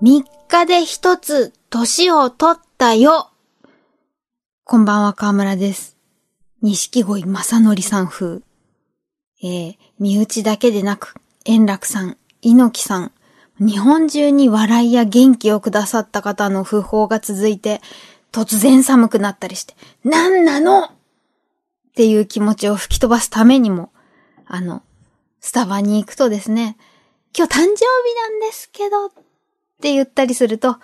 [0.00, 3.32] 3日で一つ年を取ったよ。
[4.62, 5.96] こんばんは、河村です。
[6.62, 8.42] 錦鯉正則さん風。
[9.42, 11.16] えー、身内だけでなく、
[11.46, 13.12] 円楽さん、猪木さん、
[13.58, 17.80] 日本中に笑いや元気をくださった方の訃報が続いて、
[18.30, 19.74] 突然寒くなったりして、
[20.04, 20.84] なんなの？
[20.84, 20.90] っ
[21.96, 23.90] ていう気持ちを吹き飛ばすためにも、
[24.46, 24.84] あの、
[25.40, 26.76] スタバに行くとですね、
[27.36, 29.10] 今日誕生日なんですけど、
[29.78, 30.78] って言ったりすると、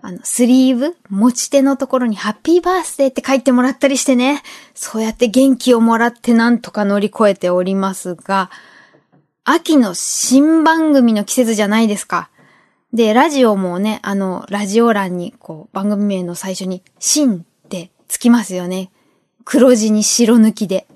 [0.00, 8.50] あの、スリーブ、持ち手のところにハッピーバースデーって書いてもらったりしてね、そうやって元気をもらってなんとか乗り越えておりますが、
[9.42, 12.30] 秋の新番組の季節じゃないですか。
[12.92, 18.92] で、ラジオもね、あの、ラジオ欄に、こう、番組名の最初に、新ってつきますよね。
[19.44, 20.86] 黒字に白抜きで。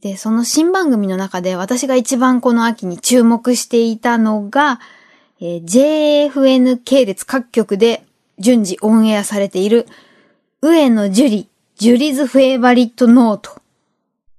[0.00, 4.80] で、その新番組の中で私が一番この秋に注目していたのが、
[5.42, 8.04] えー JFN 系列各局で
[8.38, 9.86] 順次オンエアされている、
[10.60, 13.60] 上野樹里、ジュリズフェイバリットノート。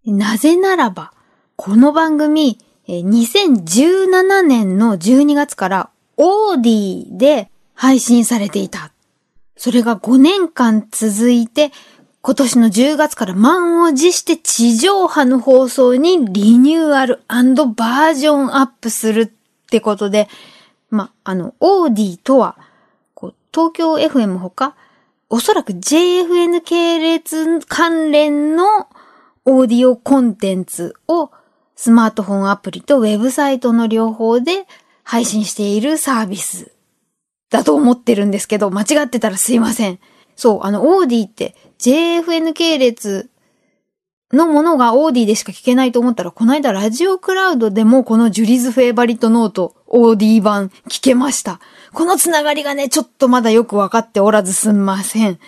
[0.06, 1.12] なぜならば、
[1.56, 8.92] この番組、えー2017年の12月からオーディで配信されていた。
[9.58, 11.72] それが5年間続いて、
[12.22, 19.30] 今年の10月から満を持して地上波の放送にリニューアルバージョンアップするっ
[19.72, 20.28] てことで、
[20.92, 22.58] ま、あの、オーディとは、
[23.16, 24.76] こう、東京 FM ほか、
[25.30, 28.88] おそらく JFN 系列関連の
[29.46, 31.32] オーディオコンテンツを
[31.76, 34.68] スマートフォンアプリとウェブサイトの両方で
[35.04, 36.74] 配信しているサービス
[37.50, 40.00] だと思ってるんですけど、間違ってたらすいません。
[40.36, 43.30] そう、あの、 AuDee って JFN 系列
[44.34, 51.60] のものが AuDee でしか聞けないと思ったら、この間ラジオクラウドでもこの Juri's Favorite Note、AuDee 版聞けました。
[51.94, 55.40] このつながりがね、ちょっとまだよくわかっておらずすんません。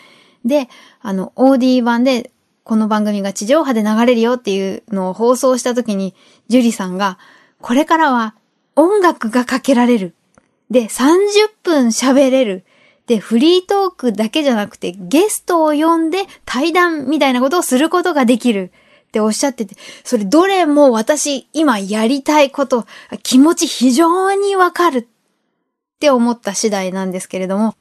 [0.43, 0.67] で、
[1.01, 2.31] あの、 AuDee 版で、
[2.63, 6.13] この番組が地上波で流れるよっていうのを放送した時に、
[6.47, 7.17] ジュリさんが、
[7.61, 8.35] これからは
[8.75, 10.15] 音楽がかけられる。
[10.69, 11.21] で、30
[11.63, 12.65] 分喋れる。
[13.07, 18.71] で、フリートークだけじゃなくて、ゲストを呼んで対談みたいなことをすることができる。
[19.07, 22.87] っておっしゃってて、それどれも私今やりたいこと、
[23.21, 25.05] 気持ち非常にわかるっ
[25.99, 27.75] て思った次第なんですけれども、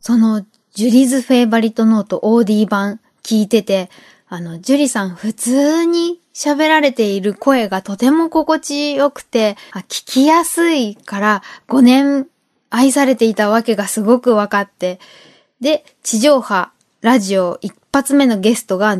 [0.00, 3.90] その Juri's Favorite Note AuDee 版聞いてて、
[4.28, 9.56] あの、ジュリさん普通に喋られている声がとても心地よくて、
[9.88, 12.28] 聞きやすいから5年
[12.70, 14.98] 愛されていたわけがすごく分かって、
[15.60, 18.96] で、地上波、ラジオ一発目のゲストが、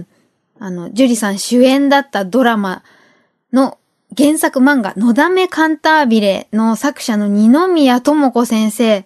[0.58, 2.82] あの、ジュリさん主演だったドラマ
[3.52, 3.78] の
[4.16, 9.04] 原作漫画、のだめカンタービレの作者の二宮智子先生。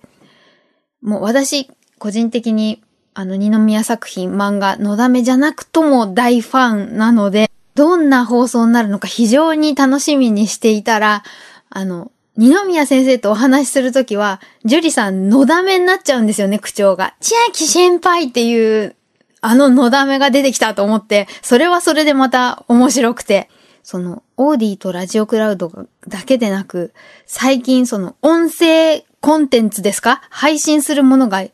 [1.02, 2.82] もう私、個人的に、
[3.14, 11.24] あの、二宮作品、漫画、のだめじゃなくとも大ファンなので、どんな放送になるのか非常に楽しみにしていたら、
[11.70, 17.14] あの、二宮先生とお話しするときは、ジュリさん、のだめになっちゃうんですよね、口調が。
[17.20, 18.96] 千秋先輩っていう、
[19.42, 23.50] あののだめが出てきたと思って、それはそれでまた面白くて、
[23.82, 25.70] その、オーディとラジオクラウド
[26.08, 26.94] だけでなく、
[27.26, 30.22] 最近その、音声コンテンツですか？
[30.30, 31.44] 配信するものが、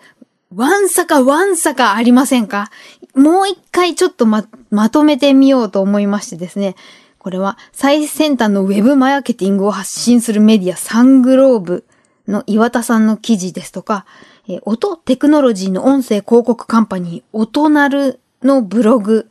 [0.55, 2.71] わんさかわんさかありませんか？
[3.17, 6.77] もう一回ちょっとま、まとめてみようと思いましてですね。
[7.27, 11.85] これは最先端のウェブマーケティングを発信するメディアサングローブ
[12.29, 14.07] の岩田さんの記事ですとか、
[14.49, 19.29] え音テクノロジーの音声広告カンパニー、音なるのブログ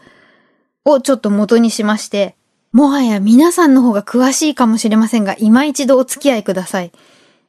[0.83, 2.35] をちょっと元にしまして、
[2.73, 6.91] もはや皆さんの方が詳しいかもしれませんが、今一度お付き合いください。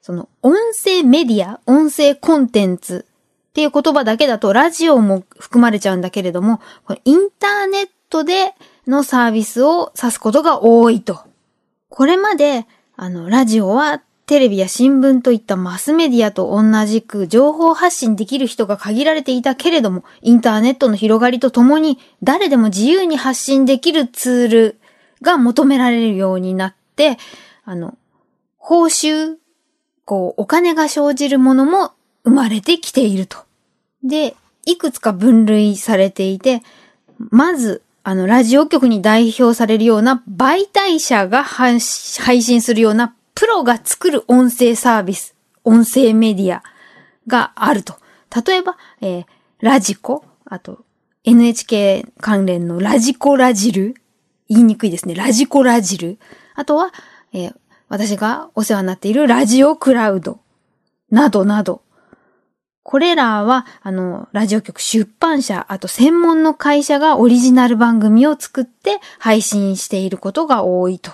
[0.00, 3.04] その、音声メディア、音声コンテンツ
[3.48, 8.54] っていう言葉だけだと、ラジオも含まれちゃうんだけれども、これインターネットで
[8.86, 11.20] のサービスを指すことが多いと。
[11.88, 12.66] これまで、
[12.97, 24.81] あの、ラジオはテレビや新聞といったマスメディアと同じく情報発信できる人が限られていたけれども、インターネットの広がりとともに、誰でも自由に発信できるツール
[25.22, 27.19] が求められるようになって、
[27.64, 27.96] あの、
[28.56, 29.37] 報酬、
[30.05, 31.93] こう、お金が生じるものも
[32.25, 33.38] 生まれてきていると。
[34.02, 34.34] で、
[34.64, 36.62] いくつか分類されていて、
[37.19, 46.62] まず、あの、ラジオ局に代表されるような媒体者が配信するようなプロが作る音声サービス、音声メディア
[47.26, 47.97] があると。
[48.47, 49.25] 例えば、えー
[49.58, 50.85] ラジコ、あと、
[51.25, 53.94] NHK 関連のラジコラジル、
[54.49, 55.17] 言いにくいですね。
[55.17, 56.19] ラジコラジル。
[56.55, 56.93] あとは、
[57.32, 57.56] えー
[57.88, 60.38] 私がお世話になっているラジオクラウド。
[61.11, 61.82] などなど。
[62.88, 71.11] これらは、あの、ラジオ局、出版社、あと専門の会社がオリジナル番組を作って配信していることが多いと。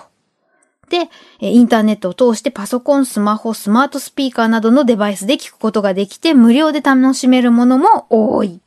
[0.91, 1.09] で、
[1.39, 8.61] インターネットを通してパソコン、スマホ、スマートスピーカーなどのデバイスで聞くことができて無料で楽しめるものも多い。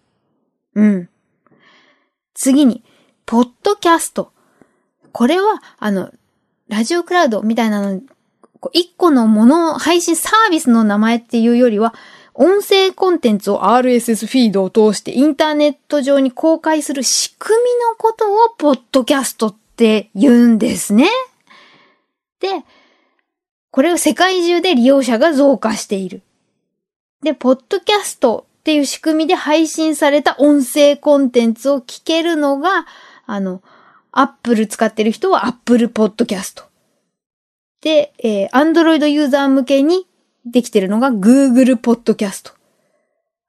[0.75, 1.08] うん。
[2.35, 2.82] 次に、
[3.25, 4.32] ポッドキャスト。
[5.12, 6.11] これは、あの、
[6.67, 8.00] ラジオクラウドみたいなの、
[8.73, 11.94] 一個のもの、配信サービスの名前っていうよりは、
[12.38, 21.08] 音声コンテンツを RSS フィードを通してインターネット上に公開する仕組みのことをポッドキャストって言うんですね。
[22.40, 22.62] で、
[23.70, 26.22] これを世界中で利用者が増加している。
[27.22, 32.86] で、ポッドキャストっていう仕組みで配信された音声コンテンツを聞けるのが、
[33.24, 33.62] あの、
[34.12, 36.64] アップル使ってる人はアップルポッドキャスト。
[37.80, 40.06] で、えー、Android ユーザー向けに
[40.46, 42.54] できてるのが Google Podcast。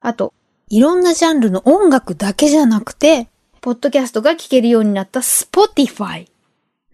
[0.00, 0.34] あと、
[0.68, 3.28] いろんなジャンルの音楽だけじゃなくて、
[3.60, 6.28] ポッドキャストが聴けるようになった Spotify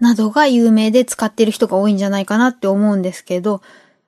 [0.01, 3.61] などが有名で使ってる人が多いんじゃないかなって思うんですけど、っ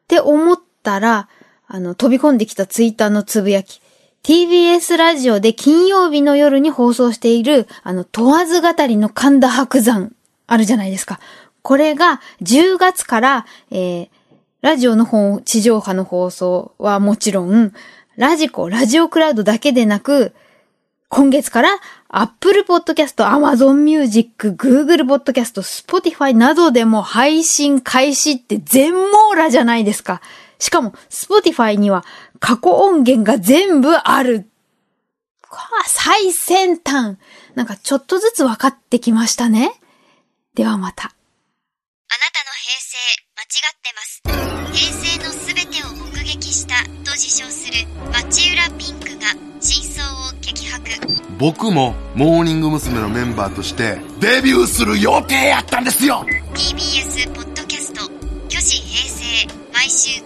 [0.08, 1.28] て思ったら、
[1.66, 3.80] あの、飛び込んできたツイッターのつぶやき。
[4.22, 10.12] TBS ラジオで金曜日の夜に放送している、あの、問わず語りの神田伯山
[10.46, 11.20] あるじゃないですか。
[11.62, 14.08] これが10月から、えー、
[14.66, 17.72] ラジオの方、地上波の放送はもちろん、
[18.16, 20.34] ラジコ、ラジオクラウドだけでなく、
[21.08, 21.68] 今月から
[22.08, 30.20] Apple Podcast、Amazon Music、Google Podcast、Spotify などでも配信開始って全網羅じゃないですか。
[30.58, 32.04] しかも Spotify には
[32.40, 34.48] 過去音源が全部ある。
[35.86, 37.18] 最先端。
[37.54, 39.80] なんかちょっとずつ分かってきましたね。
[40.56, 41.15] ではまた。
[43.46, 44.22] ってます。
[44.72, 49.26] 平成のすべてを目撃したと自称する町浦ピンクが
[49.60, 50.82] 真相を激白
[51.38, 53.00] 僕もモーニング娘。
[53.00, 58.10] のメンバーとしてデビューする予定やったんですよ TBS ポッドキャスト
[58.48, 59.24] 「虚子平成」
[59.72, 60.25] 毎週金